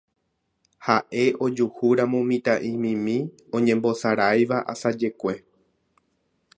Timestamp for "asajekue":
4.75-5.35